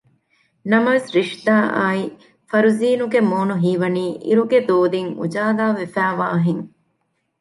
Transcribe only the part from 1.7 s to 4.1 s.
އާއި ފަރުޒީނުގެ މޫނު ހީވަނީ